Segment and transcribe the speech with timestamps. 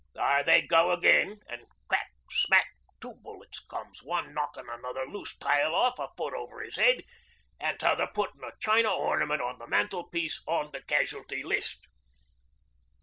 [0.15, 2.09] There they go again," an' crack...
[2.31, 2.65] smack
[2.99, 7.05] two bullets comes, one knockin' another loose tile off, a foot over 'is 'ead,
[7.59, 11.85] an' t'other puttin' a china ornament on the mantel piece on the casualty list.